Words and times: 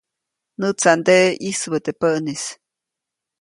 Näʼtsanteʼe 0.61 1.19
ʼyisubäʼ 1.41 1.81
teʼ 1.85 1.97
päʼnis. 2.01 2.43